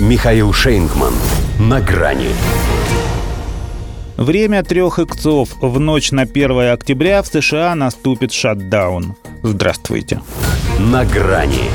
[0.00, 1.14] Михаил Шейнгман.
[1.58, 2.28] На грани.
[4.18, 5.56] Время трех икцов.
[5.62, 9.16] В ночь на 1 октября в США наступит шатдаун.
[9.42, 10.20] Здравствуйте.
[10.78, 11.70] На грани.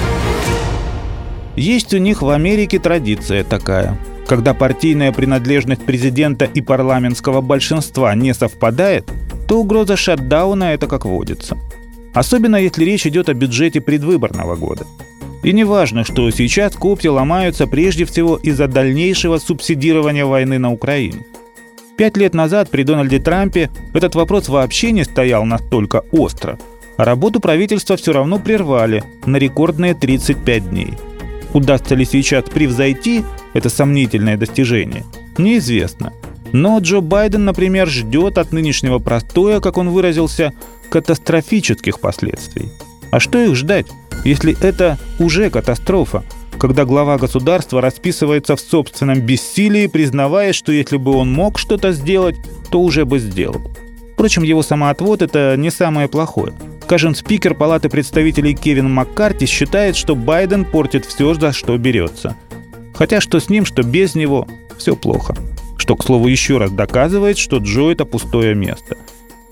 [1.56, 3.98] Есть у них в Америке традиция такая.
[4.28, 9.12] Когда партийная принадлежность президента и парламентского большинства не совпадает,
[9.48, 11.58] то угроза шатдауна– это как водится.
[12.14, 14.86] Особенно если речь идет о бюджете предвыборного года.
[15.44, 21.26] И не важно, что сейчас копья ломаются прежде всего из-за дальнейшего субсидирования войны на Украине.
[21.98, 26.58] Пять лет назад при Дональде Трампе этот вопрос вообще не стоял настолько остро,
[26.98, 30.94] а работу правительства все равно прервали на рекордные 35 дней.
[31.54, 33.24] Удастся ли сейчас превзойти
[33.54, 35.04] это сомнительное достижение,
[35.38, 36.14] неизвестно.
[36.54, 40.54] Но Джо Байден, например, ждет от нынешнего простоя, как он выразился,
[40.90, 42.70] катастрофических последствий.
[43.10, 43.88] А что их ждать,
[44.24, 46.24] если это уже катастрофа,
[46.60, 52.36] когда глава государства расписывается в собственном бессилии, признавая, что если бы он мог что-то сделать,
[52.70, 53.62] то уже бы сделал.
[54.14, 56.54] Впрочем, его самоотвод– это не самое плохое.
[56.84, 62.36] Скажем, спикер Палаты представителей Кевин Маккарти считает, что Байден портит все, за что берется.
[62.94, 65.36] Хотя что с ним, что без него– все плохо.
[65.78, 68.98] Что, к слову, еще раз доказывает, что Джо– это пустое место.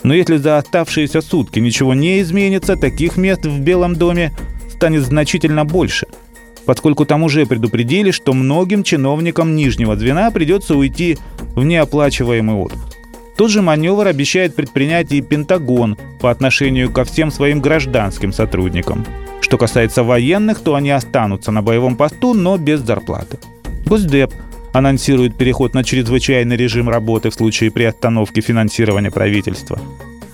[0.03, 4.31] Но если за оставшиеся сутки ничего не изменится, таких мест в Белом доме
[4.79, 6.07] станет значительно больше,
[6.65, 11.17] поскольку там уже предупредили, что многим чиновникам нижнего звена придется уйти
[11.53, 12.97] в неоплачиваемый отпуск.
[13.35, 19.05] Тот же маневр обещает предпринять и Пентагон по отношению ко всем своим гражданским сотрудникам.
[19.41, 23.37] Что касается военных, то они останутся на боевом посту, но без зарплаты.
[23.85, 24.31] Госдеп
[24.71, 29.77] анонсирует переход на чрезвычайный режим работы в случае приостановки финансирования правительства.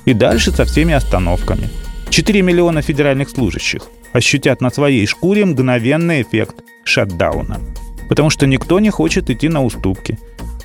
[0.05, 1.67] И дальше со всеми остановками.
[2.09, 7.59] 4 миллиона федеральных служащих ощутят на своей шкуре мгновенный эффект шатдауна.
[8.07, 10.17] Потому что никто не хочет идти на уступки.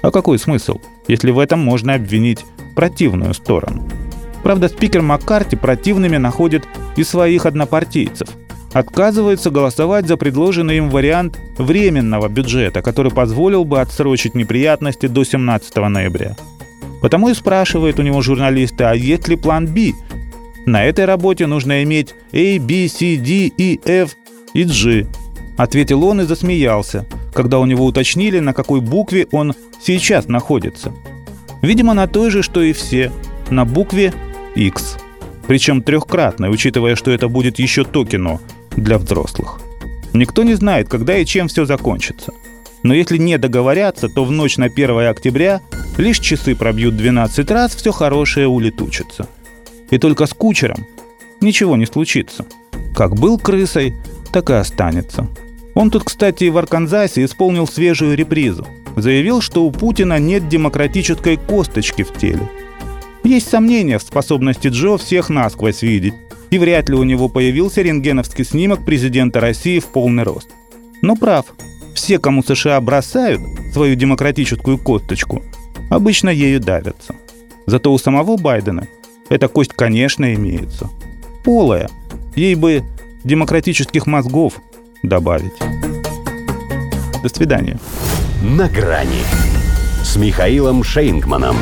[0.02, 2.44] А какой смысл, если в этом можно обвинить
[2.76, 3.88] противную сторону?
[4.42, 6.64] Правда, спикер Маккарти противными находит
[6.96, 8.28] и своих однопартийцев.
[8.72, 15.76] Отказывается голосовать за предложенный им вариант временного бюджета, который позволил бы отсрочить неприятности до 17
[15.76, 16.36] ноября.
[17.02, 19.92] Потому и спрашивает у него журналисты, а есть ли план «Б»,
[20.70, 24.16] на этой работе нужно иметь A, B, C, D, E, F
[24.54, 25.06] и G.
[25.56, 30.92] Ответил он и засмеялся, когда у него уточнили, на какой букве он сейчас находится.
[31.60, 33.12] Видимо, на той же, что и все,
[33.50, 34.14] на букве
[34.54, 34.96] X.
[35.46, 38.40] Причем трехкратной, учитывая, что это будет еще то кино
[38.76, 39.60] для взрослых.
[40.12, 42.32] Никто не знает, когда и чем все закончится.
[42.82, 45.60] Но если не договорятся, то в ночь на 1 октября
[45.98, 49.28] лишь часы пробьют 12 раз, все хорошее улетучится–
[49.90, 50.86] и только с кучером
[51.40, 52.46] ничего не случится.
[52.94, 53.94] Как был крысой,
[54.32, 55.28] так и останется.
[55.74, 58.66] Он тут, кстати, в Арканзасе исполнил свежую репризу.
[58.96, 62.48] Заявил, что у Путина нет демократической косточки в теле.
[63.22, 66.14] Есть сомнения в способности Джо всех насквозь видеть,
[66.50, 70.48] и вряд ли у него появился рентгеновский снимок президента России в полный рост.
[71.02, 71.46] Но прав,
[71.94, 73.40] все, кому США бросают
[73.72, 75.42] свою демократическую косточку,
[75.88, 77.14] обычно ею давятся.
[77.66, 78.88] Зато у самого Байдена–
[79.30, 80.90] эта кость, конечно, имеется.
[81.44, 81.88] Полая.
[82.36, 82.82] Ей бы
[83.24, 84.54] демократических мозгов
[85.02, 85.52] добавить.
[87.22, 87.78] До свидания.
[88.42, 89.22] На грани
[90.02, 91.56] с Михаилом Шейнгманом.